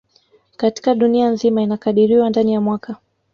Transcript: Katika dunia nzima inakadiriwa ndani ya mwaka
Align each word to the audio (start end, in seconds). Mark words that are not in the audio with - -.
Katika 0.57 0.95
dunia 0.95 1.29
nzima 1.29 1.61
inakadiriwa 1.61 2.29
ndani 2.29 2.53
ya 2.53 2.61
mwaka 2.61 2.95